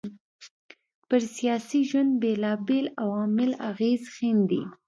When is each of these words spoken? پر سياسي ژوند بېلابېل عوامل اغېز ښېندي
پر 1.07 1.21
سياسي 1.35 1.81
ژوند 1.89 2.11
بېلابېل 2.21 2.85
عوامل 3.03 3.51
اغېز 3.69 4.01
ښېندي 4.13 4.61